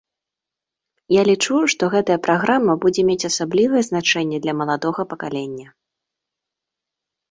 Я 1.15 1.21
лічу, 1.29 1.57
што 1.75 1.83
гэтая 1.97 2.17
праграма 2.29 2.73
будзе 2.87 3.01
мець 3.13 3.19
асаблівае 3.31 3.87
значэнне 3.91 4.37
для 4.43 4.53
маладога 4.61 5.01
пакалення. 5.17 5.67